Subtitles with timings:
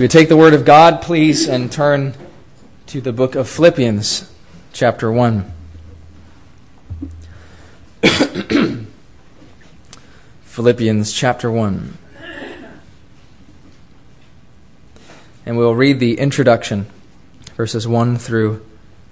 [0.00, 2.14] We take the Word of God, please, and turn
[2.86, 4.32] to the book of Philippians,
[4.72, 5.52] chapter 1.
[10.40, 11.98] Philippians chapter 1.
[15.44, 16.86] And we'll read the introduction,
[17.54, 18.64] verses 1 through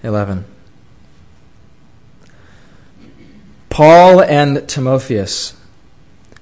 [0.02, 0.46] 11.
[3.68, 5.54] Paul and Timotheus,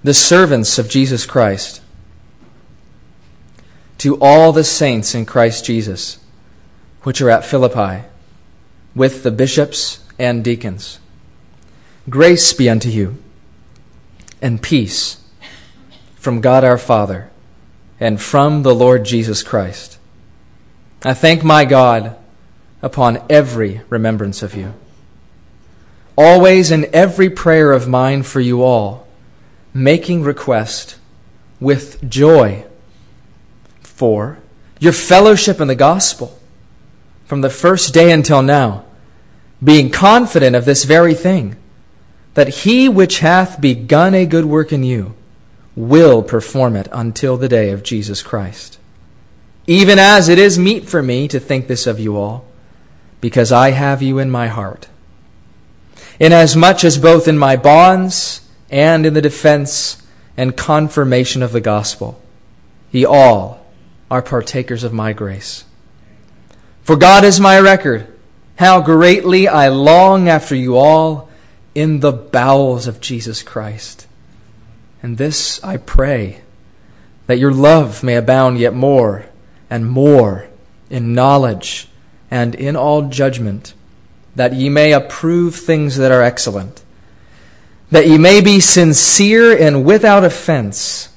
[0.05, 1.81] the servants of Jesus Christ,
[3.99, 6.19] to all the saints in Christ Jesus,
[7.03, 8.05] which are at Philippi,
[8.95, 10.99] with the bishops and deacons.
[12.09, 13.17] Grace be unto you,
[14.43, 15.23] and peace
[16.17, 17.31] from God our Father
[17.99, 19.99] and from the Lord Jesus Christ.
[21.03, 22.17] I thank my God
[22.83, 24.75] upon every remembrance of you,
[26.17, 29.07] always in every prayer of mine for you all,
[29.73, 30.97] making request
[31.61, 32.65] with joy
[33.97, 34.39] for
[34.79, 36.39] your fellowship in the gospel
[37.25, 38.85] from the first day until now,
[39.65, 41.57] being confident of this very thing,
[42.35, 45.15] that he which hath begun a good work in you
[45.75, 48.79] will perform it until the day of Jesus Christ.
[49.67, 52.47] Even as it is meet for me to think this of you all,
[53.21, 54.89] because I have you in my heart.
[56.21, 60.03] Inasmuch as both in my bonds and in the defense
[60.37, 62.21] and confirmation of the gospel,
[62.93, 63.66] ye all
[64.11, 65.65] are partakers of my grace.
[66.83, 68.07] For God is my record,
[68.57, 71.29] how greatly I long after you all
[71.75, 74.07] in the bowels of Jesus Christ.
[75.03, 76.43] And this I pray,
[77.27, 79.27] that your love may abound yet more
[79.69, 80.49] and more
[80.89, 81.89] in knowledge
[82.31, 83.75] and in all judgment,
[84.37, 86.85] that ye may approve things that are excellent,
[87.91, 91.09] that ye may be sincere and without offense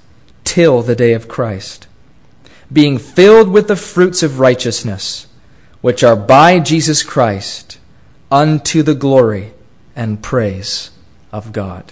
[0.43, 1.85] till the day of Christ
[2.71, 5.27] being filled with the fruits of righteousness,
[5.81, 7.79] which are by Jesus Christ,
[8.31, 9.53] unto the glory
[9.95, 10.91] and praise
[11.31, 11.91] of God.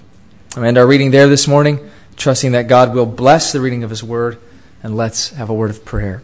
[0.55, 3.89] I end our reading there this morning, trusting that God will bless the reading of
[3.89, 4.39] His Word,
[4.83, 6.21] and let's have a word of prayer.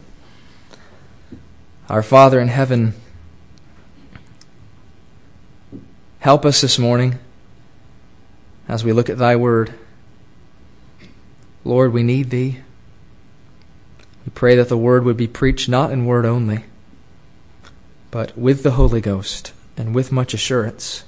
[1.88, 2.94] Our Father in heaven,
[6.20, 7.18] help us this morning
[8.68, 9.74] as we look at Thy Word.
[11.64, 12.60] Lord, we need Thee.
[14.24, 16.64] We pray that the word would be preached not in word only,
[18.10, 21.04] but with the Holy Ghost and with much assurance.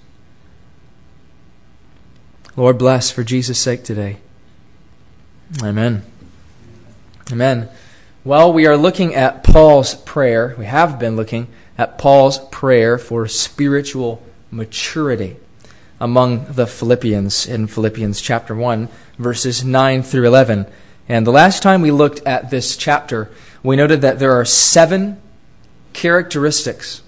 [2.56, 4.18] Lord, bless for Jesus' sake today.
[5.62, 6.02] Amen.
[7.30, 7.68] Amen.
[8.24, 10.54] Well, we are looking at Paul's prayer.
[10.58, 11.48] We have been looking
[11.78, 15.36] at Paul's prayer for spiritual maturity
[16.00, 18.88] among the Philippians in Philippians chapter 1,
[19.18, 20.66] verses 9 through 11.
[21.08, 23.30] And the last time we looked at this chapter,
[23.62, 25.20] we noted that there are seven
[25.92, 27.02] characteristics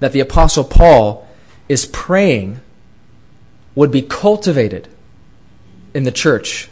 [0.00, 1.26] that the Apostle Paul
[1.68, 2.60] is praying
[3.74, 4.88] would be cultivated
[5.94, 6.68] in the church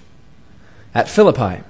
[0.94, 1.62] at Philippi.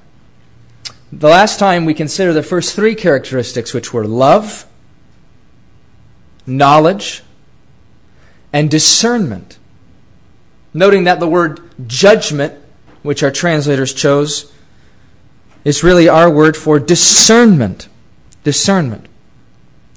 [1.13, 4.67] The last time we considered the first three characteristics, which were love,
[6.47, 7.23] knowledge,
[8.53, 9.59] and discernment.
[10.73, 12.55] Noting that the word judgment,
[13.03, 14.53] which our translators chose,
[15.65, 17.89] is really our word for discernment.
[18.45, 19.07] Discernment.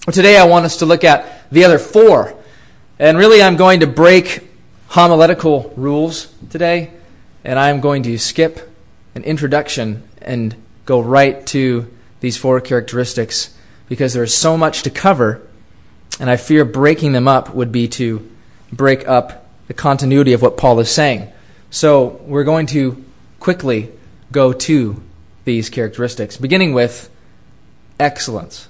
[0.05, 2.33] Well, today I want us to look at the other four.
[2.99, 4.47] And really, I'm going to break
[4.87, 6.91] homiletical rules today,
[7.43, 8.73] and I'm going to skip
[9.13, 10.55] an introduction and
[10.85, 13.55] go right to these four characteristics
[13.89, 15.41] because there's so much to cover,
[16.19, 18.27] and I fear breaking them up would be to
[18.71, 21.31] break up the continuity of what Paul is saying.
[21.69, 23.03] So we're going to
[23.39, 23.91] quickly
[24.31, 25.01] go to
[25.47, 27.09] these characteristics, beginning with
[27.99, 28.67] excellence.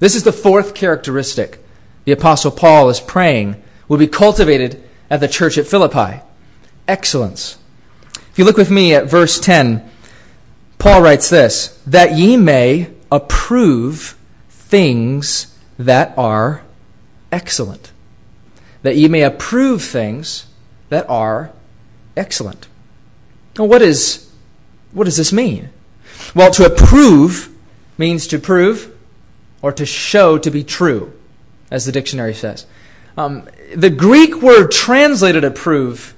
[0.00, 1.60] This is the fourth characteristic
[2.06, 6.22] the Apostle Paul is praying will be cultivated at the church at Philippi
[6.88, 7.58] excellence.
[8.30, 9.90] If you look with me at verse 10,
[10.78, 14.16] Paul writes this that ye may approve
[14.48, 16.62] things that are
[17.32, 17.90] excellent.
[18.82, 20.46] That ye may approve things
[20.90, 21.50] that are
[22.16, 22.68] excellent.
[23.58, 24.30] Now, what, is,
[24.92, 25.70] what does this mean?
[26.36, 27.48] Well, to approve
[27.96, 28.94] means to prove
[29.62, 31.18] or to show to be true,
[31.70, 32.66] as the dictionary says.
[33.16, 36.14] Um, the Greek word translated approve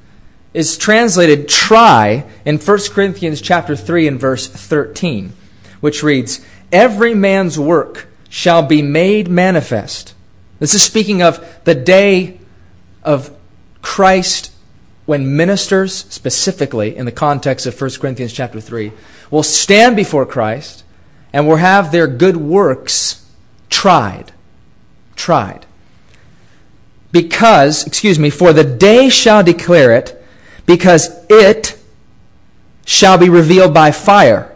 [0.53, 5.35] is translated try in 1 Corinthians chapter 3 and verse 13,
[5.79, 10.14] which reads, Every man's work shall be made manifest.
[10.59, 12.41] This is speaking of the day
[13.05, 13.31] of
[13.82, 14.50] Christ
[15.09, 18.93] when ministers, specifically in the context of 1 Corinthians chapter 3,
[19.31, 20.85] will stand before Christ
[21.33, 23.27] and will have their good works
[23.71, 24.33] tried.
[25.17, 25.65] Tried.
[27.11, 30.23] Because, excuse me, for the day shall declare it,
[30.67, 31.81] because it
[32.85, 34.55] shall be revealed by fire.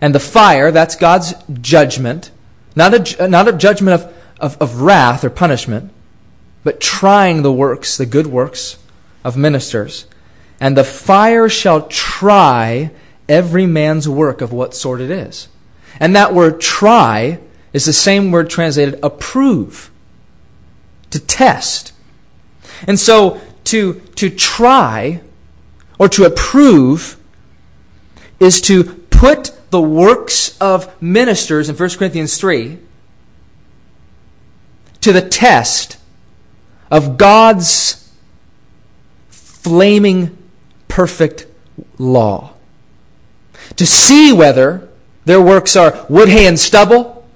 [0.00, 2.32] And the fire, that's God's judgment,
[2.74, 5.92] not a, not a judgment of, of, of wrath or punishment,
[6.64, 8.78] but trying the works, the good works
[9.24, 10.06] of ministers.
[10.60, 12.90] And the fire shall try
[13.28, 15.48] every man's work of what sort it is.
[15.98, 17.38] And that word try
[17.72, 19.90] is the same word translated approve,
[21.10, 21.92] to test.
[22.86, 25.20] And so to, to try
[25.98, 27.16] or to approve
[28.40, 32.78] is to put the works of ministers in 1 Corinthians 3
[35.00, 35.96] to the test
[36.90, 38.01] of God's
[39.62, 40.36] flaming
[40.88, 41.46] perfect
[41.98, 42.52] law.
[43.76, 44.88] To see whether
[45.24, 47.26] their works are wood, hay, and stubble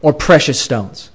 [0.00, 1.10] or precious stones.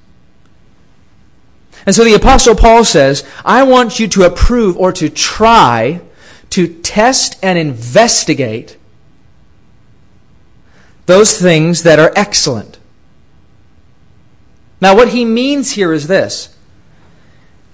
[1.86, 6.02] And so the Apostle Paul says, I want you to approve or to try
[6.50, 8.78] to test and investigate
[11.06, 12.78] those things that are excellent.
[14.82, 16.56] Now, what he means here is this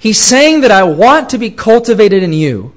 [0.03, 2.75] He's saying that I want to be cultivated in you.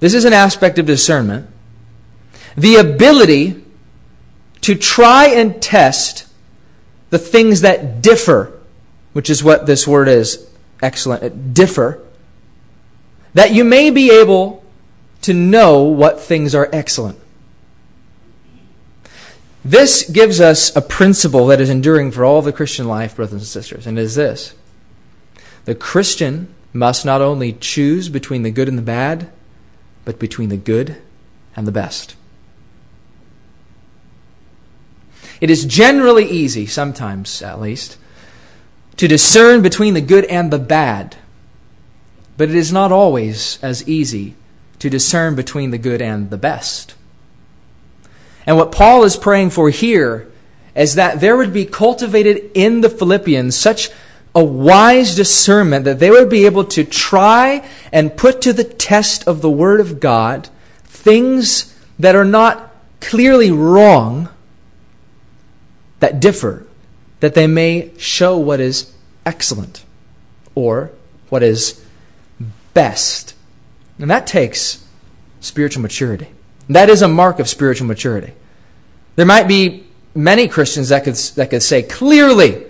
[0.00, 1.50] This is an aspect of discernment.
[2.56, 3.62] The ability
[4.62, 6.26] to try and test
[7.10, 8.58] the things that differ,
[9.12, 10.48] which is what this word is
[10.80, 12.02] excellent, differ,
[13.34, 14.64] that you may be able
[15.20, 17.18] to know what things are excellent.
[19.62, 23.42] This gives us a principle that is enduring for all the Christian life, brothers and
[23.42, 24.54] sisters, and it is this
[25.64, 29.30] the Christian must not only choose between the good and the bad,
[30.04, 30.96] but between the good
[31.54, 32.16] and the best.
[35.40, 37.98] It is generally easy, sometimes at least,
[38.96, 41.16] to discern between the good and the bad,
[42.36, 44.34] but it is not always as easy
[44.78, 46.94] to discern between the good and the best.
[48.46, 50.30] And what Paul is praying for here
[50.74, 53.90] is that there would be cultivated in the Philippians such
[54.34, 59.26] a wise discernment that they would be able to try and put to the test
[59.28, 60.48] of the Word of God
[60.84, 64.28] things that are not clearly wrong,
[66.00, 66.66] that differ,
[67.20, 68.92] that they may show what is
[69.26, 69.84] excellent
[70.54, 70.90] or
[71.28, 71.84] what is
[72.74, 73.34] best.
[73.98, 74.84] And that takes
[75.40, 76.28] spiritual maturity.
[76.68, 78.32] That is a mark of spiritual maturity.
[79.16, 82.64] There might be many Christians that could, that could say clearly,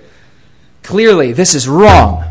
[0.83, 2.25] Clearly, this is wrong.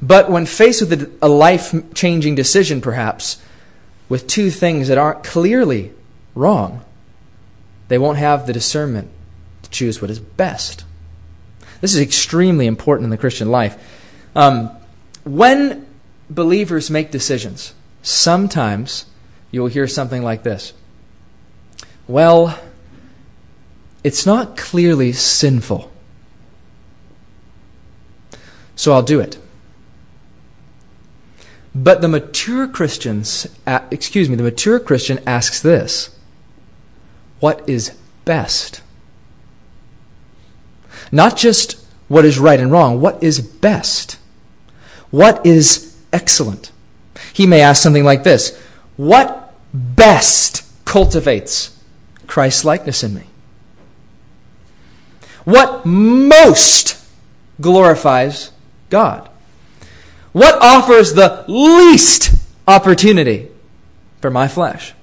[0.00, 3.42] But when faced with a life changing decision, perhaps,
[4.08, 5.92] with two things that aren't clearly
[6.34, 6.84] wrong,
[7.88, 9.10] they won't have the discernment
[9.62, 10.84] to choose what is best.
[11.80, 13.76] This is extremely important in the Christian life.
[14.36, 14.70] Um,
[15.24, 15.86] when
[16.30, 19.06] believers make decisions, sometimes
[19.50, 20.72] you will hear something like this
[22.06, 22.58] Well,
[24.04, 25.90] it's not clearly sinful
[28.78, 29.36] so I'll do it.
[31.74, 36.16] But the mature Christians, excuse me, the mature Christian asks this
[37.40, 38.80] What is best?
[41.10, 44.16] Not just what is right and wrong, what is best?
[45.10, 46.70] What is excellent?
[47.32, 48.56] He may ask something like this
[48.96, 51.76] What best cultivates
[52.28, 53.24] Christ's likeness in me?
[55.44, 57.04] What most
[57.60, 58.52] glorifies
[58.90, 59.28] God?
[60.32, 62.34] What offers the least
[62.66, 63.48] opportunity
[64.20, 64.94] for my flesh?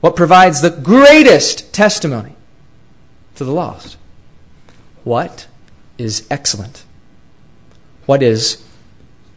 [0.00, 2.34] What provides the greatest testimony
[3.34, 3.96] to the lost?
[5.04, 5.46] What
[5.96, 6.84] is excellent?
[8.06, 8.62] What is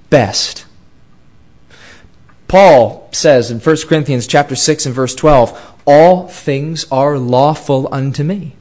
[0.09, 0.65] best?
[2.47, 8.23] Paul says in 1 Corinthians chapter 6 and verse 12, all things are lawful unto
[8.23, 8.55] me.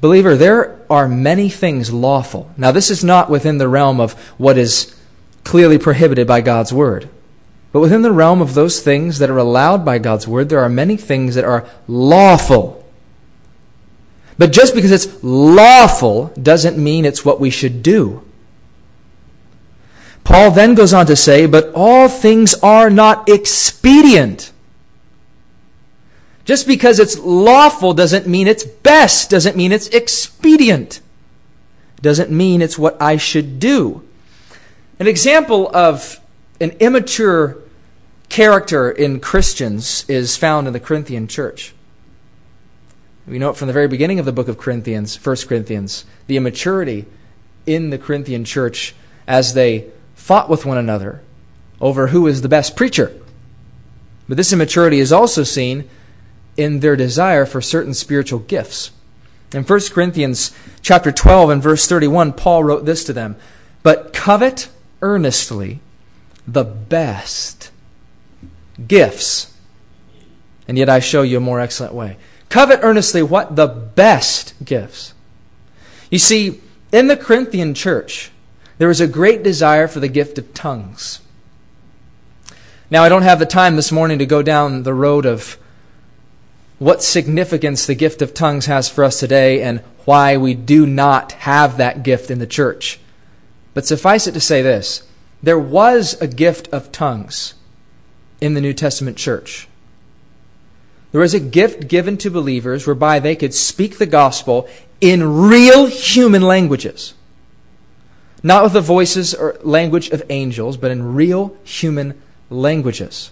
[0.00, 2.50] Believer, there are many things lawful.
[2.56, 4.94] Now, this is not within the realm of what is
[5.44, 7.08] clearly prohibited by God's Word.
[7.72, 10.68] But within the realm of those things that are allowed by God's Word, there are
[10.68, 12.84] many things that are lawful.
[14.38, 18.22] But just because it's lawful doesn't mean it's what we should do.
[20.24, 24.52] Paul then goes on to say, But all things are not expedient.
[26.46, 31.00] Just because it's lawful doesn't mean it's best, doesn't mean it's expedient,
[32.00, 34.02] doesn't mean it's what I should do.
[35.00, 36.20] An example of
[36.60, 37.58] an immature
[38.28, 41.74] character in Christians is found in the Corinthian church.
[43.26, 46.36] We know it from the very beginning of the book of Corinthians, 1 Corinthians, the
[46.36, 47.06] immaturity
[47.66, 48.94] in the Corinthian church
[49.26, 51.22] as they fought with one another
[51.80, 53.12] over who is the best preacher.
[54.28, 55.88] But this immaturity is also seen
[56.56, 58.90] in their desire for certain spiritual gifts.
[59.52, 60.50] In 1 Corinthians
[60.82, 63.36] chapter 12 and verse 31, Paul wrote this to them,
[63.82, 64.68] "But covet
[65.02, 65.80] earnestly
[66.46, 67.70] the best
[68.88, 69.48] gifts,
[70.66, 72.16] and yet I show you a more excellent way."
[72.48, 73.56] Covet earnestly what?
[73.56, 75.12] The best gifts.
[76.10, 76.60] You see,
[76.92, 78.30] in the Corinthian church,
[78.78, 81.20] there was a great desire for the gift of tongues.
[82.90, 85.56] Now, I don't have the time this morning to go down the road of
[86.78, 91.32] what significance the gift of tongues has for us today and why we do not
[91.32, 93.00] have that gift in the church.
[93.74, 95.02] But suffice it to say this
[95.42, 97.54] there was a gift of tongues
[98.40, 99.68] in the New Testament church.
[101.12, 104.68] There was a gift given to believers whereby they could speak the gospel
[105.00, 107.14] in real human languages.
[108.42, 113.30] Not with the voices or language of angels, but in real human languages.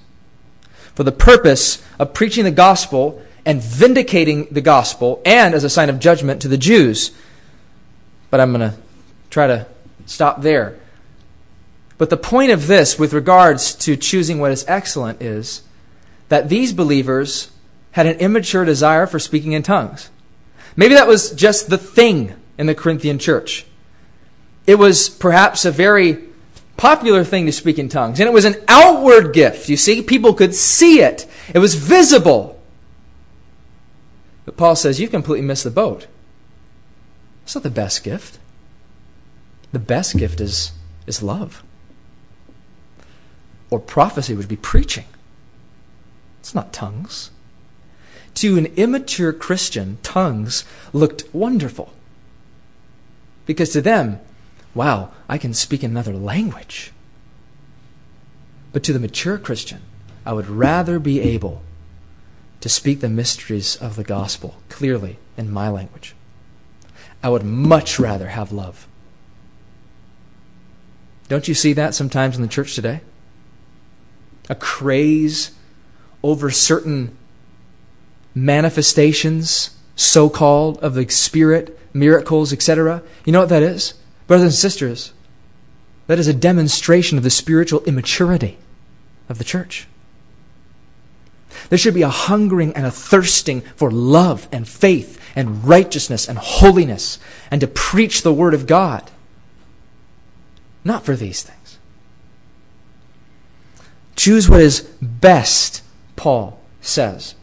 [0.95, 5.91] For the purpose of preaching the gospel and vindicating the gospel, and as a sign
[5.91, 7.11] of judgment to the Jews.
[8.31, 8.77] But I'm going to
[9.31, 9.67] try to
[10.07, 10.79] stop there.
[11.99, 15.63] But the point of this, with regards to choosing what is excellent, is
[16.29, 17.51] that these believers
[17.93, 20.11] had an immature desire for speaking in tongues.
[20.77, 23.67] Maybe that was just the thing in the Corinthian church.
[24.67, 26.25] It was perhaps a very
[26.77, 29.69] popular thing to speak in tongues, and it was an outward gift.
[29.69, 32.61] You see, people could see it, it was visible.
[34.45, 36.07] But Paul says, You've completely missed the boat.
[37.45, 38.39] It's not the best gift.
[39.73, 40.73] The best gift is,
[41.07, 41.63] is love.
[43.71, 45.07] Or prophecy would be preaching.
[46.41, 47.31] It's not tongues.
[48.35, 51.93] To an immature Christian, tongues looked wonderful.
[53.47, 54.21] Because to them,
[54.75, 56.93] wow, I can speak another language.
[58.73, 59.83] But to the mature Christian,
[60.27, 61.63] I would rather be able
[62.65, 66.15] to speak the mysteries of the gospel clearly in my language.
[67.23, 68.89] I would much rather have love.
[71.29, 73.03] Don't you see that sometimes in the church today?
[74.49, 75.51] A craze
[76.23, 77.15] over certain
[78.35, 83.03] manifestations, so called, of the Spirit, miracles, etc.
[83.27, 83.93] You know what that is?
[84.27, 85.13] Brothers and sisters,
[86.07, 88.57] that is a demonstration of the spiritual immaturity
[89.29, 89.87] of the church.
[91.69, 96.39] There should be a hungering and a thirsting for love and faith and righteousness and
[96.39, 97.19] holiness
[97.51, 99.11] and to preach the Word of God.
[100.85, 101.79] Not for these things.
[104.17, 105.83] Choose what is best,
[106.17, 107.35] Paul says.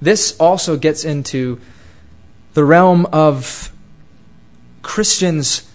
[0.00, 1.60] This also gets into
[2.54, 3.70] the realm of
[4.82, 5.70] Christians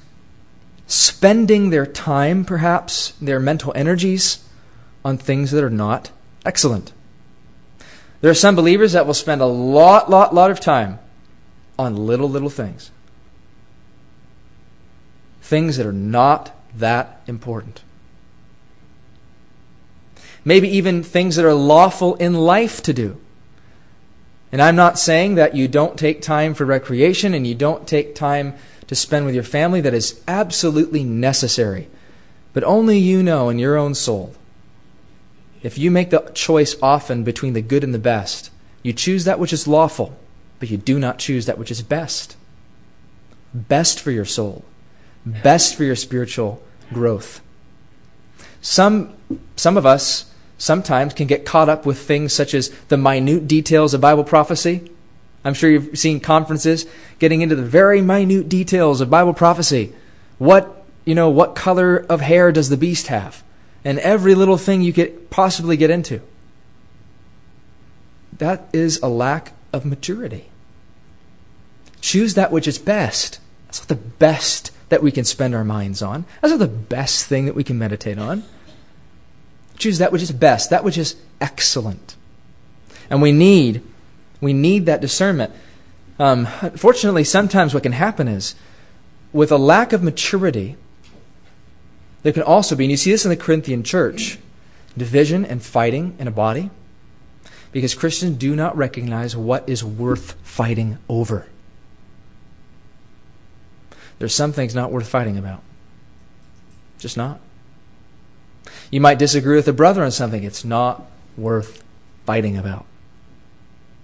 [0.87, 4.43] spending their time, perhaps, their mental energies,
[5.03, 6.11] on things that are not
[6.45, 6.91] excellent.
[8.21, 10.99] There are some believers that will spend a lot, lot, lot of time
[11.77, 12.91] on little, little things.
[15.41, 17.83] Things that are not that important.
[20.43, 23.17] Maybe even things that are lawful in life to do.
[24.51, 28.15] And I'm not saying that you don't take time for recreation and you don't take
[28.15, 28.55] time
[28.87, 29.81] to spend with your family.
[29.81, 31.89] That is absolutely necessary.
[32.53, 34.33] But only you know in your own soul.
[35.63, 38.51] If you make the choice often between the good and the best,
[38.83, 40.17] you choose that which is lawful,
[40.59, 42.35] but you do not choose that which is best.
[43.53, 44.63] Best for your soul,
[45.25, 46.61] best for your spiritual
[46.93, 47.41] growth.
[48.61, 49.13] Some,
[49.55, 53.93] some of us sometimes can get caught up with things such as the minute details
[53.93, 54.91] of Bible prophecy.
[55.43, 56.85] I'm sure you've seen conferences
[57.19, 59.93] getting into the very minute details of Bible prophecy.
[60.37, 63.43] What, you know, what color of hair does the beast have?
[63.87, 66.19] And every little thing you could possibly get into.
[68.37, 70.49] That is a lack of maturity.
[72.01, 73.39] Choose that which is best.
[73.65, 76.25] That's not the best that we can spend our minds on.
[76.41, 78.43] That's not the best thing that we can meditate on.
[79.77, 82.17] Choose that which is best, that which is excellent.
[83.09, 83.81] And we need,
[84.41, 85.53] we need that discernment.
[86.19, 88.53] Um, unfortunately, sometimes what can happen is,
[89.31, 90.75] with a lack of maturity,
[92.23, 94.39] there can also be, and you see this in the Corinthian church,
[94.97, 96.69] division and fighting in a body,
[97.71, 101.47] because Christians do not recognize what is worth fighting over.
[104.19, 105.61] There's some things not worth fighting about.
[106.97, 107.39] Just not.
[108.89, 110.43] You might disagree with a brother on something.
[110.43, 111.05] It's not
[111.37, 111.83] worth
[112.25, 112.85] fighting about.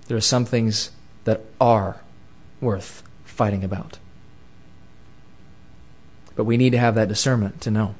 [0.07, 0.91] There are some things
[1.23, 2.01] that are
[2.61, 3.97] worth fighting about.
[6.35, 7.95] But we need to have that discernment to know.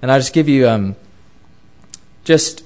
[0.00, 0.96] And I'll just give you um,
[2.24, 2.64] just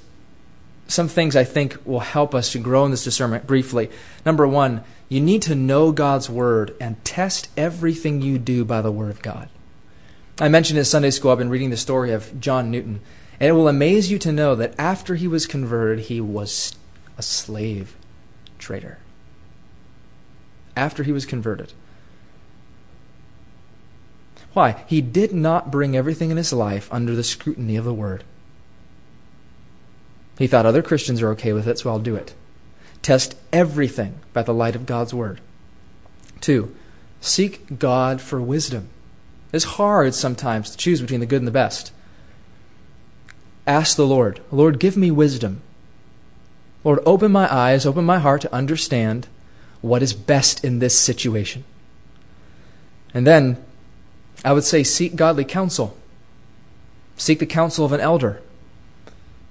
[0.86, 3.90] some things I think will help us to grow in this discernment briefly.
[4.26, 8.92] Number one, you need to know God's Word and test everything you do by the
[8.92, 9.48] Word of God.
[10.38, 13.00] I mentioned in Sunday school, I've been reading the story of John Newton,
[13.38, 16.74] and it will amaze you to know that after he was converted, he was
[17.18, 17.96] a slave
[18.58, 18.98] trader.
[20.76, 21.72] After he was converted.
[24.52, 24.84] Why?
[24.86, 28.24] He did not bring everything in his life under the scrutiny of the Word.
[30.38, 32.34] He thought other Christians are okay with it, so I'll do it.
[33.00, 35.40] Test everything by the light of God's Word.
[36.40, 36.74] Two,
[37.20, 38.88] seek God for wisdom.
[39.52, 41.92] It's hard sometimes to choose between the good and the best.
[43.66, 45.62] Ask the Lord, Lord, give me wisdom.
[46.84, 49.28] Lord, open my eyes, open my heart to understand
[49.80, 51.64] what is best in this situation.
[53.14, 53.62] And then
[54.44, 55.96] I would say seek godly counsel.
[57.16, 58.42] Seek the counsel of an elder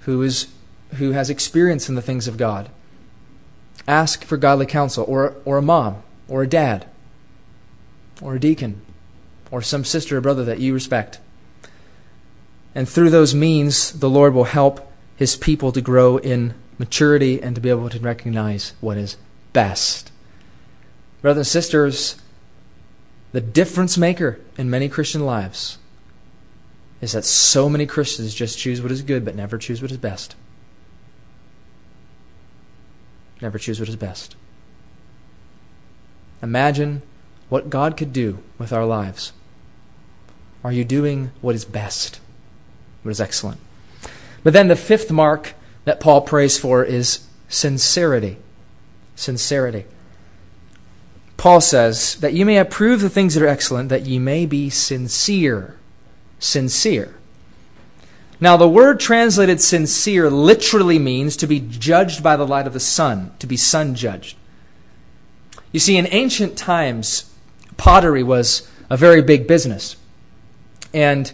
[0.02, 0.48] who is
[0.96, 2.70] who has experience in the things of God.
[3.88, 6.86] Ask for godly counsel, or, or a mom, or a dad,
[8.22, 8.82] or a deacon,
[9.50, 11.20] or some sister or brother that you respect.
[12.76, 17.56] And through those means, the Lord will help his people to grow in maturity and
[17.56, 19.18] to be able to recognize what is
[19.54, 20.12] best.
[21.22, 22.22] Brothers and sisters,
[23.32, 25.78] the difference maker in many Christian lives
[27.00, 29.98] is that so many Christians just choose what is good but never choose what is
[29.98, 30.36] best.
[33.42, 34.36] Never choose what is best.
[36.44, 37.02] Imagine
[37.50, 39.34] what God could do with our lives.
[40.64, 42.20] Are you doing what is best?
[43.04, 43.60] What is excellent?
[44.44, 45.54] But then the fifth mark
[45.86, 48.38] that Paul prays for is sincerity.
[49.16, 49.86] Sincerity.
[51.42, 54.70] Paul says that you may approve the things that are excellent, that ye may be
[54.70, 55.76] sincere.
[56.38, 57.16] Sincere.
[58.40, 62.80] Now, the word translated sincere literally means to be judged by the light of the
[62.80, 64.38] sun, to be sun judged.
[65.72, 67.34] You see, in ancient times,
[67.76, 69.96] pottery was a very big business.
[70.94, 71.34] And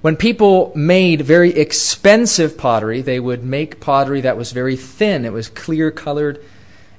[0.00, 5.32] when people made very expensive pottery, they would make pottery that was very thin, it
[5.34, 6.42] was clear colored.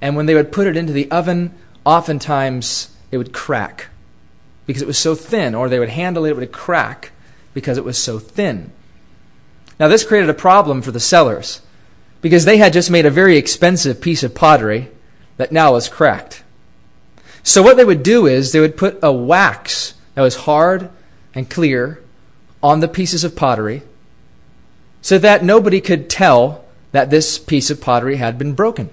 [0.01, 3.87] And when they would put it into the oven, oftentimes it would crack
[4.65, 7.11] because it was so thin, or they would handle it, it would crack
[7.53, 8.71] because it was so thin.
[9.79, 11.61] Now, this created a problem for the sellers
[12.21, 14.89] because they had just made a very expensive piece of pottery
[15.37, 16.43] that now was cracked.
[17.43, 20.89] So, what they would do is they would put a wax that was hard
[21.33, 22.01] and clear
[22.61, 23.83] on the pieces of pottery
[25.01, 28.89] so that nobody could tell that this piece of pottery had been broken.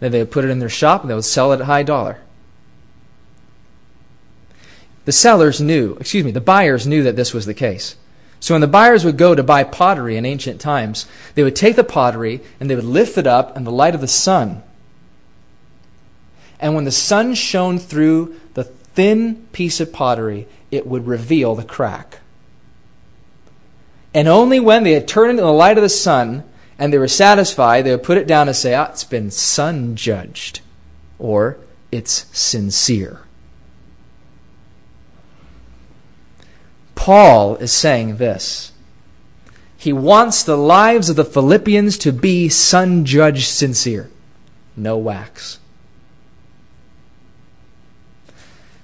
[0.00, 1.82] Then they would put it in their shop and they would sell it at high
[1.82, 2.18] dollar.
[5.04, 7.96] The sellers knew, excuse me, the buyers knew that this was the case.
[8.40, 11.76] So when the buyers would go to buy pottery in ancient times, they would take
[11.76, 14.62] the pottery and they would lift it up in the light of the sun.
[16.58, 21.64] And when the sun shone through the thin piece of pottery, it would reveal the
[21.64, 22.20] crack.
[24.12, 26.42] And only when they had turned it in the light of the sun
[26.78, 29.96] and they were satisfied, they would put it down and say, ah, it's been sun
[29.96, 30.60] judged,
[31.18, 31.58] or
[31.90, 33.22] it's sincere.
[36.94, 38.72] Paul is saying this.
[39.76, 44.10] He wants the lives of the Philippians to be sun judged sincere,
[44.76, 45.58] no wax.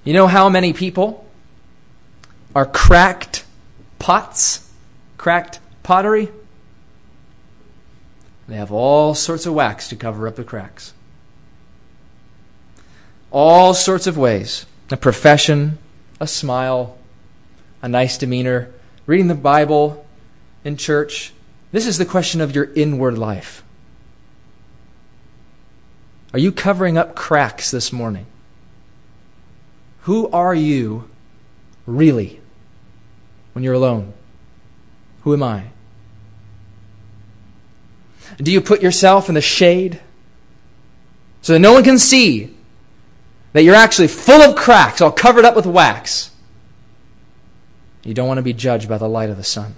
[0.04, 1.26] You know how many people
[2.54, 3.44] are cracked
[3.98, 4.70] pots,
[5.16, 6.30] cracked pottery?
[8.52, 10.92] They have all sorts of wax to cover up the cracks.
[13.30, 15.78] All sorts of ways a profession,
[16.20, 16.98] a smile,
[17.80, 18.70] a nice demeanor,
[19.06, 20.04] reading the Bible
[20.64, 21.32] in church.
[21.70, 23.64] This is the question of your inward life.
[26.34, 28.26] Are you covering up cracks this morning?
[30.02, 31.08] Who are you
[31.86, 32.42] really
[33.54, 34.12] when you're alone?
[35.22, 35.71] Who am I?
[38.42, 40.00] Do you put yourself in the shade
[41.42, 42.54] so that no one can see
[43.52, 46.30] that you're actually full of cracks, all covered up with wax?
[48.02, 49.76] You don't want to be judged by the light of the sun.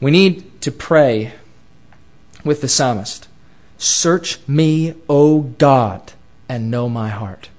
[0.00, 1.32] We need to pray
[2.44, 3.28] with the psalmist
[3.78, 6.12] Search me, O God,
[6.48, 7.50] and know my heart.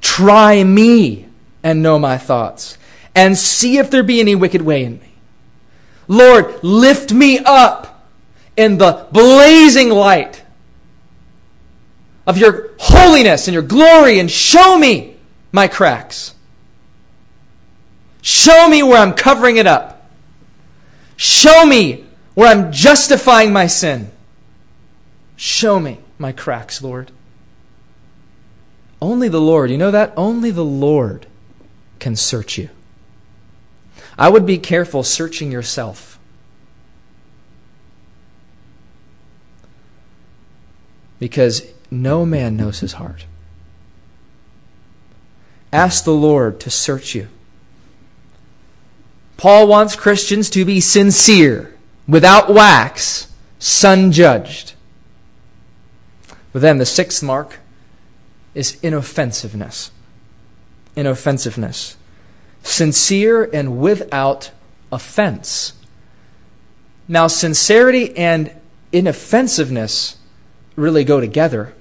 [0.00, 1.28] Try me
[1.62, 2.76] and know my thoughts,
[3.14, 5.07] and see if there be any wicked way in me.
[6.08, 8.06] Lord, lift me up
[8.56, 10.42] in the blazing light
[12.26, 15.16] of your holiness and your glory and show me
[15.52, 16.34] my cracks.
[18.22, 20.10] Show me where I'm covering it up.
[21.16, 24.10] Show me where I'm justifying my sin.
[25.36, 27.10] Show me my cracks, Lord.
[29.00, 30.12] Only the Lord, you know that?
[30.16, 31.26] Only the Lord
[31.98, 32.70] can search you.
[34.18, 36.18] I would be careful searching yourself.
[41.20, 43.26] Because no man knows his heart.
[45.72, 47.28] Ask the Lord to search you.
[49.36, 51.74] Paul wants Christians to be sincere,
[52.08, 54.74] without wax, sun judged.
[56.52, 57.58] But then the sixth mark
[58.54, 59.92] is inoffensiveness.
[60.96, 61.97] Inoffensiveness.
[62.62, 64.50] Sincere and without
[64.92, 65.72] offense.
[67.06, 68.52] Now, sincerity and
[68.92, 70.16] inoffensiveness
[70.76, 71.74] really go together.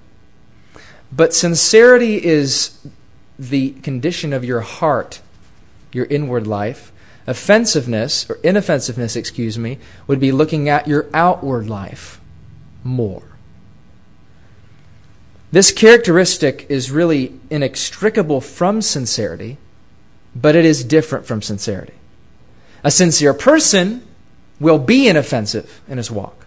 [1.12, 2.78] But sincerity is
[3.38, 5.22] the condition of your heart,
[5.92, 6.92] your inward life.
[7.28, 12.22] Offensiveness, or inoffensiveness, excuse me, would be looking at your outward life
[12.84, 13.24] more.
[15.52, 19.58] This characteristic is really inextricable from sincerity,
[20.39, 21.93] but it is different from sincerity.
[22.84, 24.08] A sincere person
[24.60, 26.45] will be inoffensive in his walk.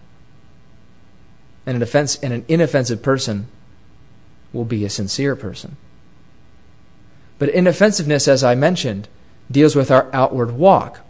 [1.67, 3.49] And an, offense, and an inoffensive person
[4.53, 5.77] will be a sincere person.
[7.39, 9.09] But inoffensiveness, as I mentioned,
[9.51, 11.01] deals with our outward walk.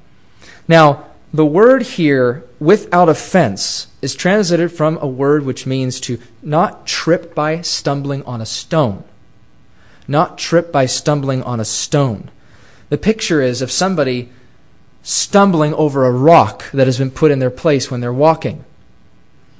[0.66, 6.86] Now, the word here, without offense, is translated from a word which means to not
[6.86, 9.04] trip by stumbling on a stone.
[10.08, 12.30] Not trip by stumbling on a stone.
[12.90, 14.28] The picture is of somebody
[15.02, 18.64] stumbling over a rock that has been put in their place when they're walking.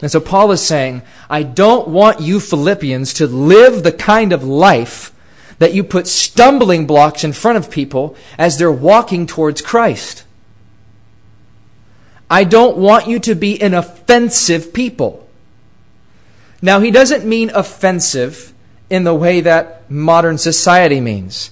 [0.03, 4.45] And so Paul is saying, I don't want you Philippians to live the kind of
[4.45, 5.13] life
[5.59, 10.25] that you put stumbling blocks in front of people as they're walking towards Christ.
[12.31, 15.29] I don't want you to be an offensive people.
[16.63, 18.55] Now, he doesn't mean offensive
[18.89, 21.51] in the way that modern society means.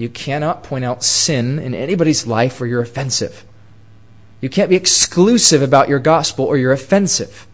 [0.00, 3.44] You cannot point out sin in anybody's life or you're offensive.
[4.40, 7.46] You can't be exclusive about your gospel or you're offensive.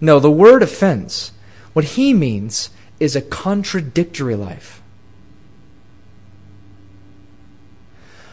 [0.00, 1.32] No, the word offense,
[1.72, 4.80] what he means is a contradictory life.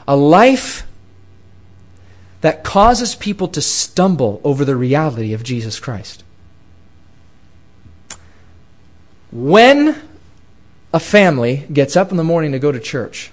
[0.07, 0.85] A life
[2.41, 6.23] that causes people to stumble over the reality of Jesus Christ.
[9.31, 9.99] When
[10.93, 13.31] a family gets up in the morning to go to church,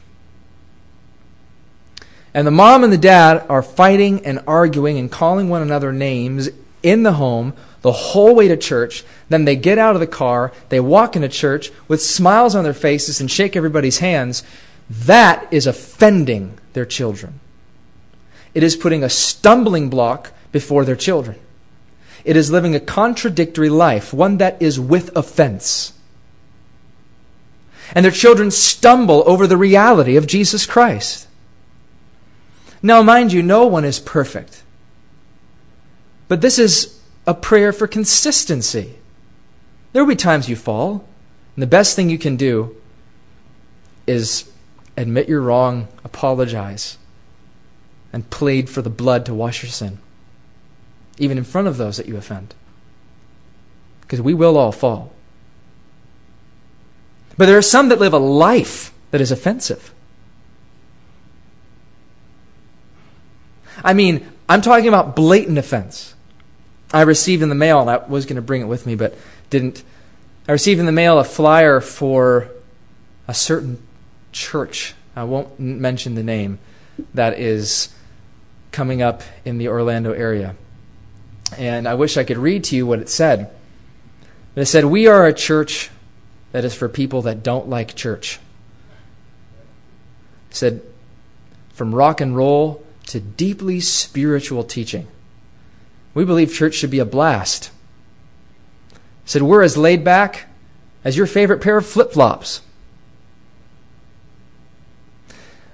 [2.34, 6.50] and the mom and the dad are fighting and arguing and calling one another names
[6.82, 9.04] in the home the whole way to church.
[9.28, 12.74] Then they get out of the car, they walk into church with smiles on their
[12.74, 14.42] faces and shake everybody's hands.
[14.90, 17.40] That is offending their children.
[18.54, 21.38] It is putting a stumbling block before their children.
[22.24, 25.92] It is living a contradictory life, one that is with offense.
[27.94, 31.26] And their children stumble over the reality of Jesus Christ.
[32.82, 34.62] Now, mind you, no one is perfect.
[36.28, 38.96] But this is a prayer for consistency.
[39.92, 41.08] There will be times you fall,
[41.56, 42.76] and the best thing you can do
[44.06, 44.50] is
[44.96, 46.98] admit you're wrong, apologize,
[48.12, 49.98] and plead for the blood to wash your sin,
[51.18, 52.54] even in front of those that you offend.
[54.02, 55.12] Because we will all fall.
[57.38, 59.94] But there are some that live a life that is offensive.
[63.82, 66.14] I mean, I'm talking about blatant offense.
[66.92, 69.16] I received in the mail, and I was going to bring it with me, but
[69.50, 69.84] didn't.
[70.48, 72.50] I received in the mail a flyer for
[73.28, 73.80] a certain
[74.32, 74.94] church.
[75.14, 76.58] I won't mention the name.
[77.14, 77.94] That is
[78.72, 80.56] coming up in the Orlando area.
[81.56, 83.50] And I wish I could read to you what it said.
[84.56, 85.90] It said, We are a church
[86.52, 88.38] that is for people that don't like church.
[90.50, 90.82] It said,
[91.72, 95.06] From rock and roll to deeply spiritual teaching.
[96.14, 97.70] We believe church should be a blast.
[98.92, 100.46] It said, We're as laid back
[101.04, 102.62] as your favorite pair of flip flops.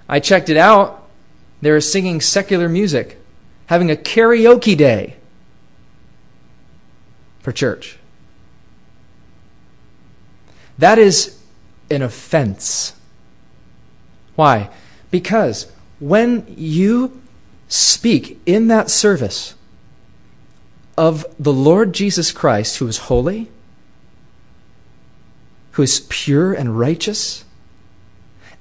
[0.09, 1.05] I checked it out
[1.65, 3.19] they are singing secular music,
[3.67, 5.17] having a karaoke day
[7.41, 7.97] for church.
[10.79, 11.39] That is
[11.91, 12.95] an offense.
[14.35, 14.71] Why?
[15.11, 17.21] Because when you
[17.69, 19.55] speak in that service
[20.97, 23.51] of the Lord Jesus Christ, who is holy,
[25.73, 27.45] who is pure and righteous,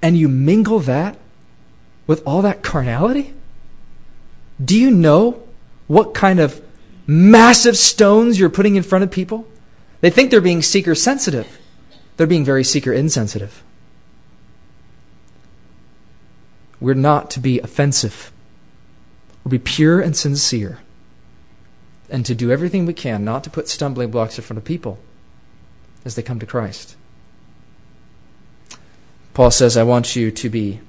[0.02, 1.18] and you mingle that
[2.08, 3.34] with all that carnality?
[4.64, 5.44] Do you know
[5.88, 6.62] what kind of
[7.06, 9.48] massive stones you're putting in front of people?
[10.02, 11.60] They think they're being seeker sensitive.
[12.18, 13.64] They're being very seeker insensitive.
[16.80, 18.32] We're not to be offensive.
[19.44, 20.80] We're to be pure and sincere.
[22.10, 25.00] And to do everything we can not to put stumbling blocks in front of people
[26.06, 26.96] as they come to Christ.
[29.34, 30.82] Paul says, I want you to be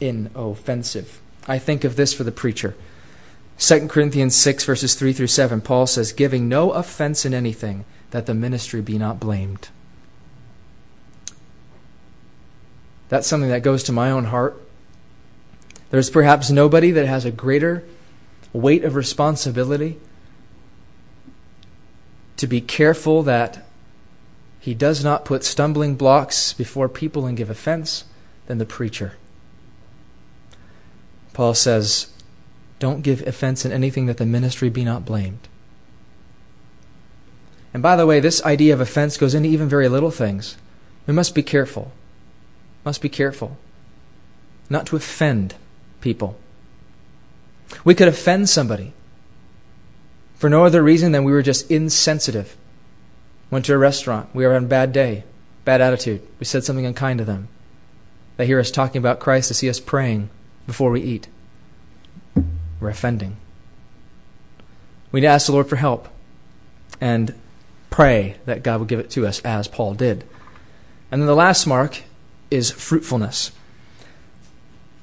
[0.00, 1.20] inoffensive.
[1.48, 2.76] I think of this for the preacher.
[3.58, 8.26] 2 Corinthians 6, verses 3 through 7, Paul says, Giving no offense in anything, that
[8.26, 9.70] the ministry be not blamed.
[13.08, 14.60] That's something that goes to my own heart.
[15.90, 17.84] There's perhaps nobody that has a greater
[18.52, 19.98] weight of responsibility
[22.36, 23.64] to be careful that
[24.58, 28.04] he does not put stumbling blocks before people and give offense
[28.46, 29.16] than the preacher.
[31.32, 32.08] Paul says,
[32.78, 35.48] Don't give offense in anything that the ministry be not blamed.
[37.72, 40.56] And by the way, this idea of offense goes into even very little things.
[41.06, 41.92] We must be careful.
[42.86, 43.58] Must be careful
[44.70, 45.56] not to offend
[46.00, 46.38] people.
[47.84, 48.92] We could offend somebody
[50.36, 52.56] for no other reason than we were just insensitive.
[53.50, 54.32] Went to a restaurant.
[54.32, 55.24] We were on a bad day,
[55.64, 56.22] bad attitude.
[56.38, 57.48] We said something unkind to them.
[58.36, 60.30] They hear us talking about Christ, to see us praying
[60.68, 61.26] before we eat.
[62.78, 63.36] We're offending.
[65.10, 66.08] We need to ask the Lord for help
[67.00, 67.34] and
[67.90, 70.22] pray that God will give it to us as Paul did.
[71.10, 72.02] And then the last mark
[72.50, 73.52] is fruitfulness.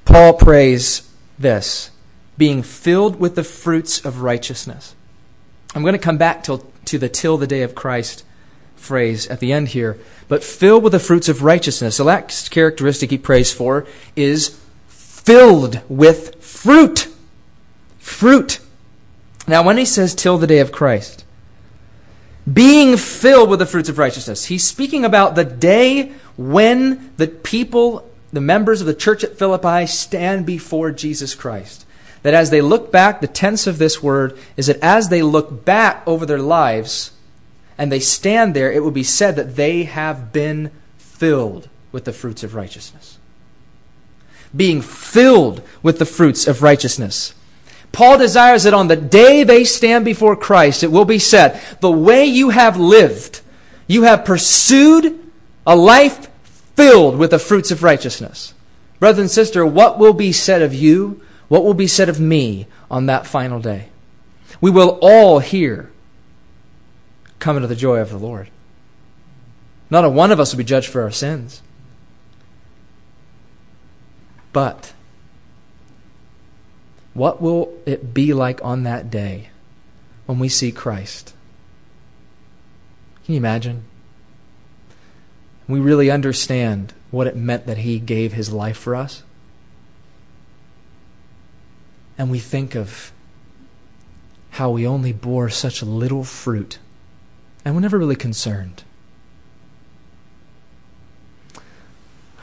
[0.05, 1.91] Paul prays this
[2.37, 4.95] being filled with the fruits of righteousness.
[5.75, 8.23] I'm going to come back till, to the till the day of Christ
[8.75, 11.97] phrase at the end here, but filled with the fruits of righteousness.
[11.97, 17.07] The last characteristic he prays for is filled with fruit.
[17.99, 18.59] Fruit.
[19.47, 21.23] Now, when he says till the day of Christ,
[22.51, 28.09] being filled with the fruits of righteousness, he's speaking about the day when the people,
[28.31, 31.85] the members of the church at Philippi, stand before Jesus Christ.
[32.23, 35.65] That as they look back, the tense of this word is that as they look
[35.65, 37.11] back over their lives
[37.77, 42.13] and they stand there, it will be said that they have been filled with the
[42.13, 43.17] fruits of righteousness.
[44.55, 47.33] Being filled with the fruits of righteousness.
[47.91, 51.91] Paul desires that on the day they stand before Christ, it will be said, the
[51.91, 53.41] way you have lived,
[53.85, 55.19] you have pursued
[55.65, 56.29] a life
[56.75, 58.53] filled with the fruits of righteousness.
[58.99, 61.21] Brother and sister, what will be said of you?
[61.47, 63.89] What will be said of me on that final day?
[64.61, 65.91] We will all hear
[67.39, 68.49] come into the joy of the Lord.
[69.89, 71.61] Not a one of us will be judged for our sins.
[74.53, 74.93] But
[77.13, 79.49] what will it be like on that day
[80.25, 81.33] when we see Christ?
[83.25, 83.83] Can you imagine?
[85.67, 89.23] We really understand what it meant that He gave His life for us.
[92.17, 93.11] And we think of
[94.51, 96.77] how we only bore such little fruit
[97.65, 98.83] and we're never really concerned.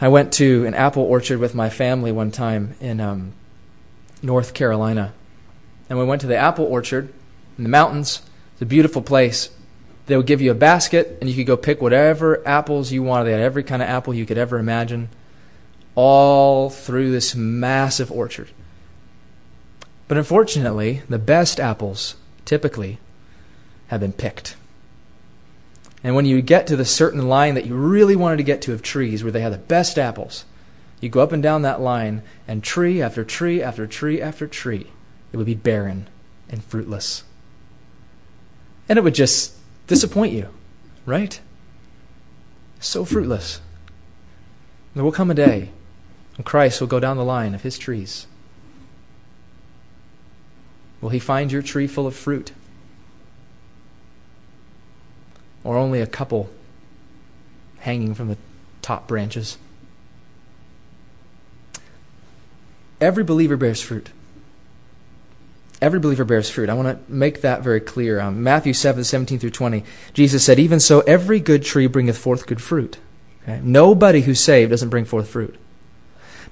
[0.00, 3.32] I went to an apple orchard with my family one time in um,
[4.22, 5.12] North Carolina.
[5.90, 7.12] And we went to the apple orchard
[7.58, 8.22] in the mountains.
[8.54, 9.50] It's a beautiful place.
[10.10, 13.26] They would give you a basket, and you could go pick whatever apples you wanted.
[13.26, 15.08] They had every kind of apple you could ever imagine,
[15.94, 18.48] all through this massive orchard.
[20.08, 22.98] But unfortunately, the best apples typically
[23.86, 24.56] have been picked.
[26.02, 28.72] And when you get to the certain line that you really wanted to get to
[28.72, 30.44] of trees where they have the best apples,
[31.00, 34.88] you go up and down that line, and tree after tree after tree after tree,
[35.32, 36.08] it would be barren
[36.48, 37.22] and fruitless.
[38.88, 39.54] And it would just
[39.90, 40.48] disappoint you,
[41.04, 41.40] right?
[42.78, 43.60] So fruitless.
[44.94, 45.70] There will come a day
[46.36, 48.26] when Christ will go down the line of his trees.
[51.00, 52.52] Will he find your tree full of fruit?
[55.62, 56.48] or only a couple
[57.80, 58.36] hanging from the
[58.82, 59.58] top branches.
[63.00, 64.10] Every believer bears fruit.
[65.80, 66.68] Every believer bears fruit.
[66.68, 68.20] I want to make that very clear.
[68.20, 72.46] Um, Matthew 7, 17 through 20, Jesus said, Even so, every good tree bringeth forth
[72.46, 72.98] good fruit.
[73.42, 73.60] Okay?
[73.62, 75.56] Nobody who's saved doesn't bring forth fruit.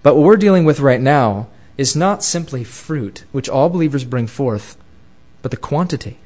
[0.02, 4.26] But what we're dealing with right now is not simply fruit, which all believers bring
[4.26, 4.76] forth,
[5.42, 6.18] but the quantity.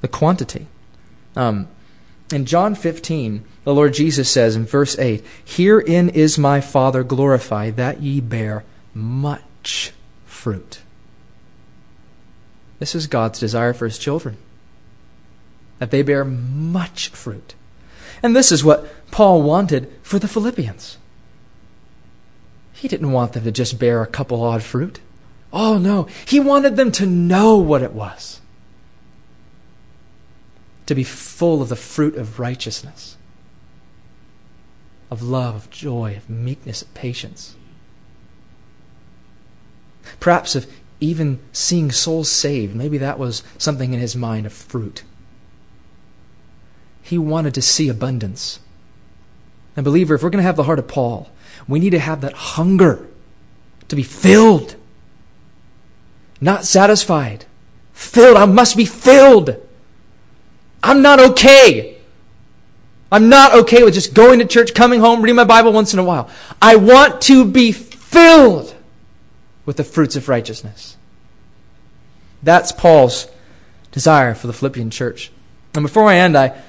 [0.00, 0.66] The quantity.
[1.34, 1.68] Um,
[2.32, 7.76] in John 15, the Lord Jesus says in verse 8, Herein is my Father glorified,
[7.76, 9.92] that ye bear much
[10.26, 10.80] fruit.
[12.82, 14.38] This is God's desire for his children,
[15.78, 17.54] that they bear much fruit.
[18.24, 20.98] And this is what Paul wanted for the Philippians.
[22.72, 24.98] He didn't want them to just bear a couple odd fruit.
[25.52, 26.08] Oh, no.
[26.26, 28.40] He wanted them to know what it was
[30.86, 33.16] to be full of the fruit of righteousness,
[35.08, 37.54] of love, of joy, of meekness, of patience.
[40.18, 40.66] Perhaps of
[41.02, 42.76] even seeing souls saved.
[42.76, 45.02] Maybe that was something in his mind of fruit.
[47.02, 48.60] He wanted to see abundance.
[49.76, 51.30] And, believer, if we're going to have the heart of Paul,
[51.66, 53.08] we need to have that hunger
[53.88, 54.76] to be filled,
[56.40, 57.46] not satisfied.
[57.92, 58.36] Filled.
[58.36, 59.56] I must be filled.
[60.82, 61.98] I'm not okay.
[63.10, 65.98] I'm not okay with just going to church, coming home, reading my Bible once in
[65.98, 66.30] a while.
[66.60, 68.74] I want to be filled
[69.64, 70.96] with the fruits of righteousness.
[72.42, 73.28] That's Paul's
[73.92, 75.30] desire for the Philippian church.
[75.74, 76.60] And before I end, I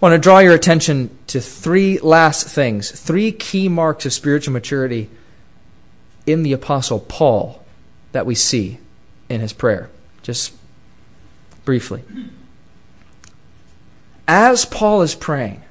[0.00, 5.08] want to draw your attention to three last things, three key marks of spiritual maturity
[6.26, 7.64] in the Apostle Paul
[8.12, 8.78] that we see
[9.28, 9.90] in his prayer.
[10.22, 10.52] Just
[11.64, 12.02] briefly.
[14.28, 15.62] As Paul is praying,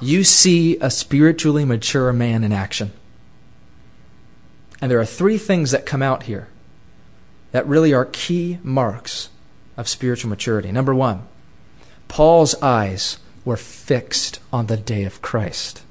[0.00, 2.92] you see a spiritually mature man in action.
[4.82, 6.48] And there are three things that come out here
[7.52, 9.28] that really are key marks
[9.76, 10.72] of spiritual maturity.
[10.72, 11.22] Number one,
[12.08, 15.82] Paul's eyes were fixed on the day of Christ.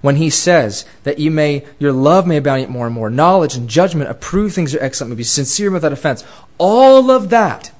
[0.00, 3.54] When he says that you may, your love may abound yet more and more, knowledge
[3.54, 6.24] and judgment, approve things are excellent, may be sincere without offense,
[6.58, 7.70] all of that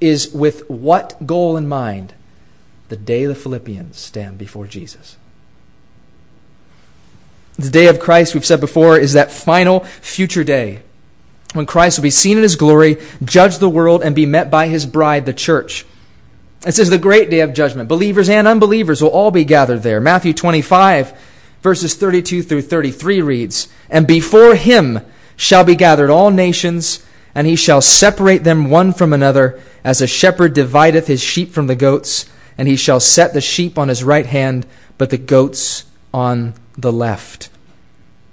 [0.00, 2.14] is with what goal in mind?
[2.88, 5.16] The day the Philippians stand before Jesus.
[7.58, 10.82] The day of Christ, we've said before, is that final future day
[11.54, 14.66] when Christ will be seen in his glory, judge the world, and be met by
[14.66, 15.86] his bride, the church.
[16.62, 17.88] This is the great day of judgment.
[17.88, 20.00] Believers and unbelievers will all be gathered there.
[20.00, 21.16] Matthew 25,
[21.62, 25.00] verses 32 through 33 reads, And before him
[25.36, 30.06] shall be gathered all nations, and he shall separate them one from another, as a
[30.08, 34.02] shepherd divideth his sheep from the goats, and he shall set the sheep on his
[34.02, 34.66] right hand,
[34.98, 37.48] but the goats on the left.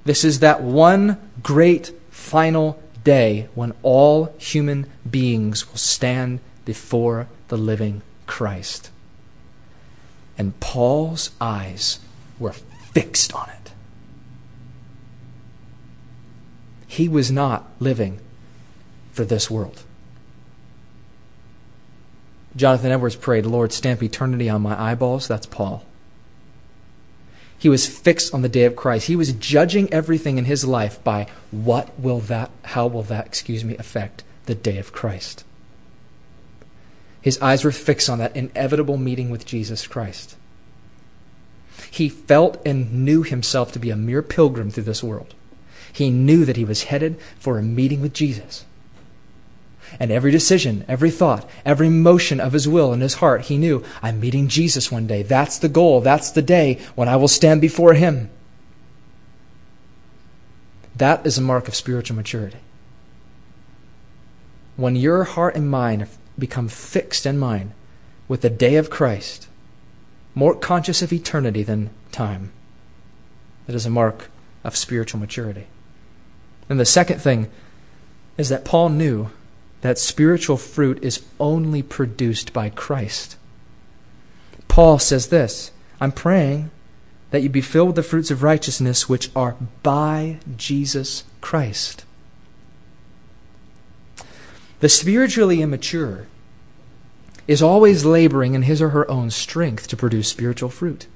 [0.05, 7.57] This is that one great final day when all human beings will stand before the
[7.57, 8.89] living Christ.
[10.37, 11.99] And Paul's eyes
[12.39, 12.53] were
[12.93, 13.71] fixed on it.
[16.87, 18.19] He was not living
[19.11, 19.83] for this world.
[22.55, 25.27] Jonathan Edwards prayed, Lord, stamp eternity on my eyeballs.
[25.27, 25.85] That's Paul.
[27.61, 29.05] He was fixed on the day of Christ.
[29.05, 33.63] He was judging everything in his life by what will that, how will that, excuse
[33.63, 35.43] me, affect the day of Christ.
[37.21, 40.35] His eyes were fixed on that inevitable meeting with Jesus Christ.
[41.91, 45.35] He felt and knew himself to be a mere pilgrim through this world.
[45.93, 48.65] He knew that he was headed for a meeting with Jesus.
[49.99, 53.83] And every decision, every thought, every motion of his will and his heart, he knew,
[54.01, 55.23] I'm meeting Jesus one day.
[55.23, 56.01] That's the goal.
[56.01, 58.29] That's the day when I will stand before him.
[60.95, 62.59] That is a mark of spiritual maturity.
[64.75, 67.71] When your heart and mind become fixed in mind
[68.27, 69.47] with the day of Christ,
[70.33, 72.51] more conscious of eternity than time,
[73.67, 74.29] that is a mark
[74.63, 75.67] of spiritual maturity.
[76.69, 77.49] And the second thing
[78.37, 79.29] is that Paul knew
[79.81, 83.35] that spiritual fruit is only produced by Christ.
[84.67, 86.71] Paul says this I'm praying
[87.31, 92.05] that you be filled with the fruits of righteousness which are by Jesus Christ.
[94.79, 96.27] The spiritually immature
[97.47, 101.07] is always laboring in his or her own strength to produce spiritual fruit.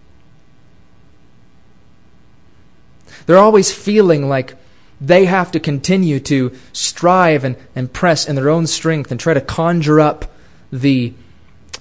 [3.25, 4.55] They're always feeling like
[4.99, 9.33] they have to continue to strive and, and press in their own strength and try
[9.33, 10.31] to conjure up
[10.71, 11.13] the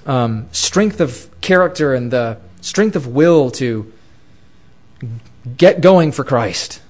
[0.07, 3.93] um, strength of character and the strength of will to
[5.57, 6.81] get going for Christ.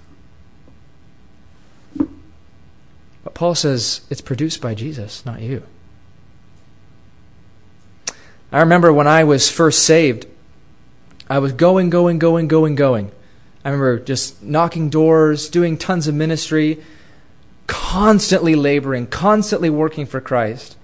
[1.97, 5.63] But Paul says it's produced by Jesus, not you.
[8.53, 10.27] I remember when I was first saved,
[11.29, 13.11] I was going, going, going, going, going.
[13.65, 16.83] I remember just knocking doors, doing tons of ministry,
[17.67, 20.77] constantly laboring, constantly working for Christ,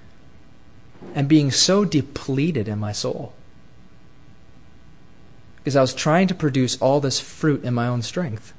[1.15, 3.35] and being so depleted in my soul.
[5.57, 8.55] Because I was trying to produce all this fruit in my own strength.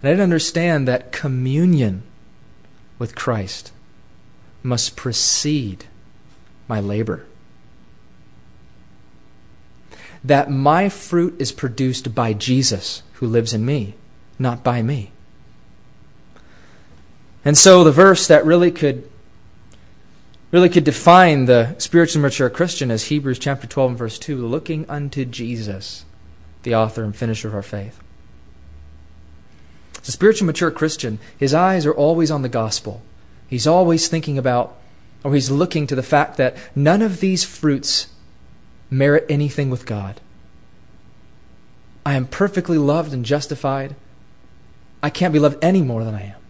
[0.00, 2.04] And I didn't understand that communion
[2.98, 3.72] with Christ
[4.62, 5.84] must precede
[6.68, 7.26] my labor.
[10.22, 13.94] That my fruit is produced by Jesus who lives in me,
[14.38, 15.12] not by me.
[17.44, 19.08] And so the verse that really could
[20.50, 24.84] really could define the spiritually mature Christian is Hebrews chapter 12 and verse 2, looking
[24.88, 26.04] unto Jesus,
[26.64, 28.00] the author and finisher of our faith.
[30.02, 33.02] The spiritually mature Christian, his eyes are always on the gospel.
[33.46, 34.76] He's always thinking about,
[35.22, 38.08] or he's looking to the fact that none of these fruits
[38.90, 40.20] merit anything with God.
[42.04, 43.94] I am perfectly loved and justified.
[45.02, 46.40] I can't be loved any more than I am.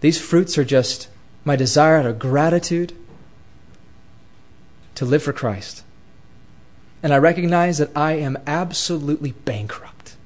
[0.00, 1.08] These fruits are just
[1.44, 2.92] my desire out of gratitude
[4.94, 5.82] to live for Christ.
[7.02, 10.16] And I recognize that I am absolutely bankrupt.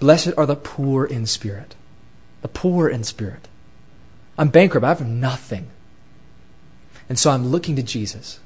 [0.00, 1.74] Blessed are the poor in spirit.
[2.42, 3.48] The poor in spirit.
[4.36, 4.84] I'm bankrupt.
[4.84, 5.68] I have nothing.
[7.08, 8.40] And so I'm looking to Jesus.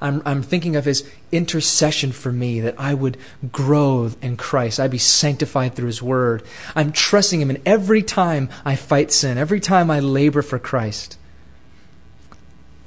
[0.00, 3.16] I'm, I'm thinking of his intercession for me that I would
[3.52, 4.80] grow in Christ.
[4.80, 6.42] I'd be sanctified through his word.
[6.74, 11.18] I'm trusting him, and every time I fight sin, every time I labor for Christ,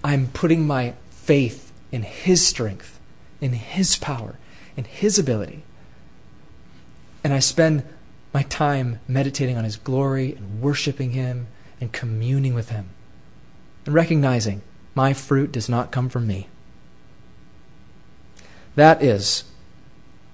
[0.03, 2.99] I'm putting my faith in his strength,
[3.39, 4.38] in his power,
[4.76, 5.64] in his ability.
[7.24, 7.84] And I spend
[8.34, 11.47] my time meditating on his glory and worshiping him
[11.80, 12.89] and communing with him
[13.86, 14.61] and recognizing
[14.95, 16.47] my fruit does not come from me.
[18.76, 19.43] That is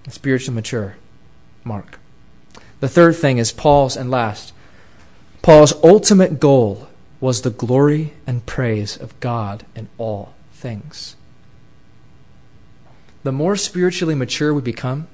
[0.07, 0.95] spiritually mature
[1.63, 1.99] mark.
[2.79, 4.53] The third thing is Paul's, and last,
[5.41, 6.87] Paul's ultimate goal
[7.19, 11.15] was the glory and praise of God in all things.
[13.23, 15.07] The more spiritually mature we become,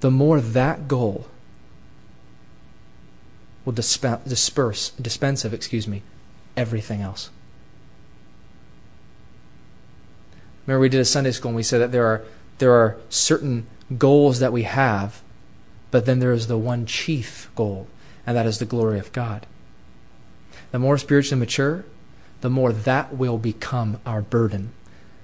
[0.00, 1.28] the more that goal
[3.64, 6.02] will disperse, dispense of, excuse me,
[6.56, 7.30] everything else.
[10.66, 12.22] Remember, we did a Sunday school and we said that there are,
[12.58, 13.66] there are certain
[13.98, 15.22] goals that we have,
[15.90, 17.86] but then there is the one chief goal,
[18.26, 19.46] and that is the glory of God.
[20.70, 21.84] The more spiritually mature,
[22.40, 24.72] the more that will become our burden.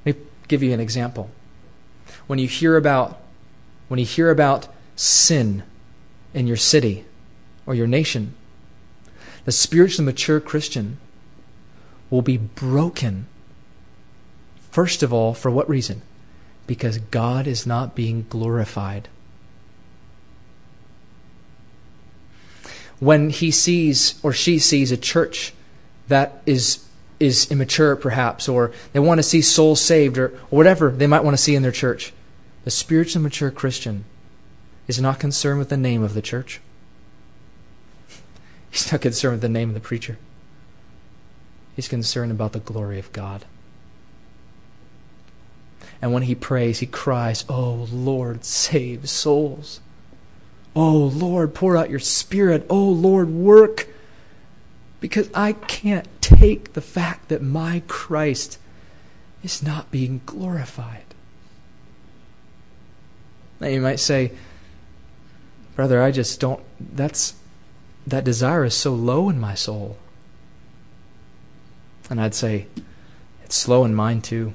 [0.04, 1.30] Let me give you an example.
[2.26, 3.20] When you hear about
[3.88, 5.64] when you hear about sin
[6.32, 7.04] in your city
[7.66, 8.34] or your nation,
[9.44, 10.98] the spiritually mature Christian
[12.08, 13.26] will be broken
[14.70, 16.02] First of all, for what reason?
[16.66, 19.08] Because God is not being glorified.
[23.00, 25.52] When he sees or she sees a church
[26.08, 26.84] that is
[27.18, 31.36] is immature perhaps or they want to see souls saved or, whatever they might want
[31.36, 32.14] to see in their church
[32.64, 34.06] the spiritually mature christian
[34.88, 36.60] is not concerned with the name of the church
[38.70, 40.16] he's not concerned with the name of the preacher
[41.76, 43.44] he's concerned about the glory of god
[46.02, 49.80] and when he prays, he cries, Oh Lord, save souls.
[50.74, 52.66] Oh Lord, pour out your Spirit.
[52.70, 53.88] Oh Lord, work.
[55.00, 58.58] Because I can't take the fact that my Christ
[59.42, 61.04] is not being glorified.
[63.58, 64.32] Now you might say,
[65.76, 67.34] Brother, I just don't, that's,
[68.06, 69.96] that desire is so low in my soul.
[72.08, 72.66] And I'd say,
[73.44, 74.54] it's slow in mine too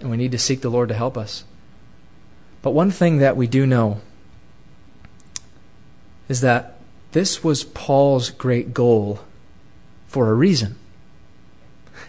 [0.00, 1.44] and we need to seek the Lord to help us.
[2.62, 4.00] But one thing that we do know
[6.28, 6.78] is that
[7.12, 9.20] this was Paul's great goal
[10.06, 10.76] for a reason.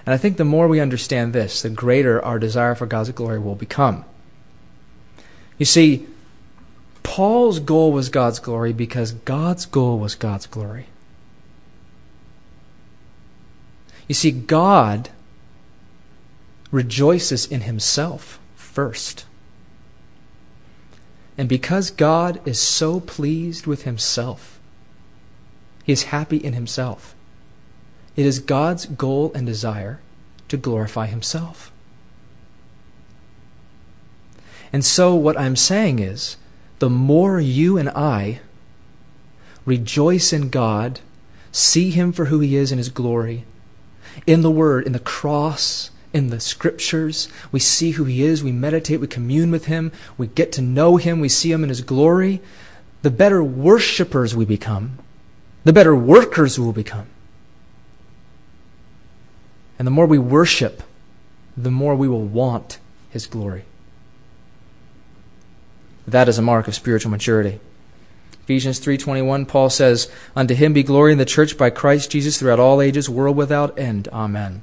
[0.06, 3.40] And I think the more we understand this, the greater our desire for God's glory
[3.40, 4.06] will become.
[5.58, 6.08] You see,
[7.04, 10.88] Paul's goal was God's glory because God's goal was God's glory.
[14.08, 15.10] You see, God
[16.72, 19.26] rejoices in himself first.
[21.38, 24.60] And because God is so pleased with himself,
[25.84, 27.16] he is happy in himself.
[28.16, 30.00] It is God's goal and desire
[30.50, 31.72] to glorify himself.
[34.74, 36.38] And so, what I'm saying is,
[36.80, 38.40] the more you and I
[39.66, 41.00] rejoice in God,
[41.52, 43.46] see him for who he is in his glory,
[44.26, 47.28] in the Word, in the cross, in the scriptures.
[47.52, 48.44] We see who he is.
[48.44, 49.00] We meditate.
[49.00, 49.92] We commune with him.
[50.18, 51.20] We get to know him.
[51.20, 52.42] We see him in his glory.
[53.02, 55.00] The better worshipers we become,
[55.64, 57.08] the better workers we will become.
[59.80, 60.84] And the more we worship,
[61.58, 62.78] the more we will want
[63.10, 63.64] his glory.
[66.08, 67.60] That is a mark of spiritual maturity.
[68.44, 72.60] Ephesians 3:21 Paul says, "Unto him be glory in the church by Christ Jesus throughout
[72.60, 74.08] all ages, world without end.
[74.12, 74.62] Amen."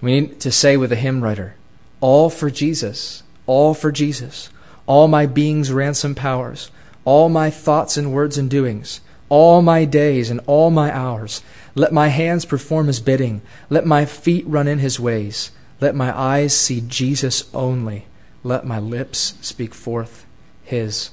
[0.00, 1.54] We need to say with the hymn writer,
[2.00, 4.50] all for Jesus, all for Jesus.
[4.86, 6.70] All my being's ransom powers,
[7.04, 11.42] all my thoughts and words and doings, all my days and all my hours.
[11.74, 13.42] Let my hands perform his bidding.
[13.68, 15.50] Let my feet run in his ways.
[15.80, 18.06] Let my eyes see Jesus only.
[18.44, 20.24] Let my lips speak forth
[20.62, 21.10] his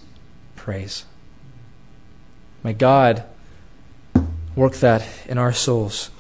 [0.56, 1.06] praise.
[2.64, 3.24] May God
[4.56, 6.12] work that in our souls.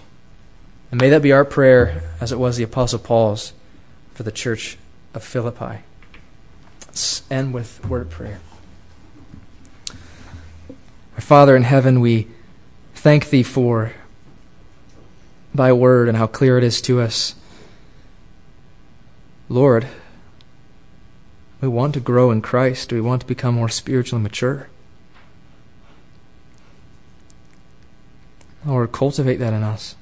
[0.93, 3.53] And may that be our prayer, as it was the Apostle Paul's
[4.13, 4.77] for the church
[5.15, 5.79] of Philippi.
[6.85, 8.39] Let's end with word of prayer.
[11.15, 12.27] Our Father in heaven, we
[12.93, 13.93] thank Thee for
[15.51, 17.33] Thy word and how clear it is to us.
[19.49, 19.87] Lord,
[21.59, 22.93] we want to grow in Christ.
[22.93, 24.69] We want to become more spiritually mature.
[28.63, 29.95] Lord, cultivate that in us.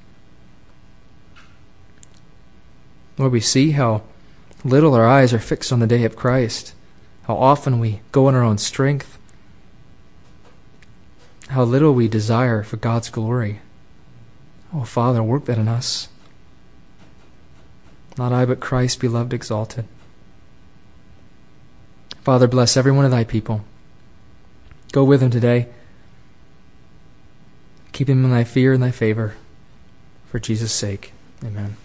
[3.22, 4.02] Lord, we see how
[4.64, 6.74] little our eyes are fixed on the day of Christ,
[7.28, 9.16] how often we go in our own strength,
[11.50, 13.60] how little we desire for God's glory.
[14.74, 16.08] Oh, Father, work that in us.
[18.18, 19.84] Not I, but Christ beloved, exalted.
[22.22, 23.64] Father, bless every one of thy people.
[24.90, 25.68] Go with them today.
[27.92, 29.36] Keep him in thy fear and thy favor.
[30.26, 31.12] For Jesus' sake.
[31.44, 31.76] Amen.